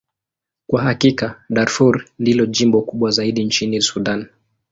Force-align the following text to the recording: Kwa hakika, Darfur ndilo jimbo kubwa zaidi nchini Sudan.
Kwa 0.67 0.81
hakika, 0.83 1.43
Darfur 1.49 2.05
ndilo 2.19 2.45
jimbo 2.45 2.81
kubwa 2.81 3.11
zaidi 3.11 3.43
nchini 3.45 3.81
Sudan. 3.81 4.27